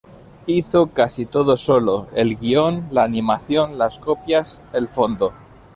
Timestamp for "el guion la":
2.15-3.03